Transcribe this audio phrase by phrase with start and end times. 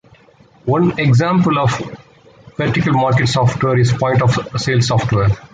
[0.65, 1.79] One example of
[2.57, 5.27] vertical market software is point-of-sale software.